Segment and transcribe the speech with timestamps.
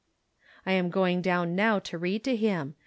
[0.65, 2.73] I am going down now to read to him.